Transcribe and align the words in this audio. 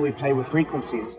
we 0.00 0.10
play 0.10 0.32
with 0.32 0.46
frequencies. 0.48 1.18